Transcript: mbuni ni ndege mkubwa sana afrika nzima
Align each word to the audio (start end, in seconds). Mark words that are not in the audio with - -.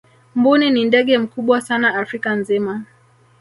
mbuni 0.35 0.69
ni 0.71 0.85
ndege 0.85 1.17
mkubwa 1.17 1.61
sana 1.61 1.95
afrika 1.95 2.35
nzima 2.35 2.85